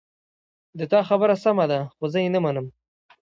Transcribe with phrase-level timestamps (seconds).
[0.79, 2.65] د تا خبره سمه ده خو زه یې نه منم